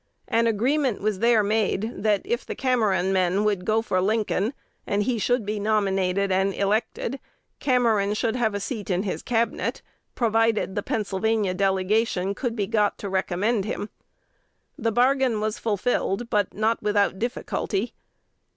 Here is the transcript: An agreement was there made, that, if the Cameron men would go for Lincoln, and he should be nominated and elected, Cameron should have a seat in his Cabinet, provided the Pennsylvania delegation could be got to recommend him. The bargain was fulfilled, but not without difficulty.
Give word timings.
An 0.27 0.47
agreement 0.47 0.99
was 0.99 1.19
there 1.19 1.43
made, 1.43 1.93
that, 2.01 2.23
if 2.25 2.43
the 2.43 2.55
Cameron 2.55 3.13
men 3.13 3.43
would 3.43 3.65
go 3.65 3.83
for 3.83 4.01
Lincoln, 4.01 4.55
and 4.87 5.03
he 5.03 5.19
should 5.19 5.45
be 5.45 5.59
nominated 5.59 6.31
and 6.31 6.55
elected, 6.55 7.19
Cameron 7.59 8.15
should 8.15 8.35
have 8.35 8.55
a 8.55 8.59
seat 8.59 8.89
in 8.89 9.03
his 9.03 9.21
Cabinet, 9.21 9.83
provided 10.15 10.73
the 10.73 10.81
Pennsylvania 10.81 11.53
delegation 11.53 12.33
could 12.33 12.55
be 12.55 12.65
got 12.65 12.97
to 12.97 13.09
recommend 13.09 13.65
him. 13.65 13.89
The 14.75 14.91
bargain 14.91 15.39
was 15.39 15.59
fulfilled, 15.59 16.31
but 16.31 16.51
not 16.51 16.81
without 16.81 17.19
difficulty. 17.19 17.93